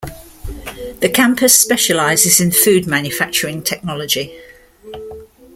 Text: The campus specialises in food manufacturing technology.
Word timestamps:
The 1.01 1.11
campus 1.13 1.59
specialises 1.59 2.41
in 2.41 2.49
food 2.51 2.87
manufacturing 2.87 3.61
technology. 3.61 4.35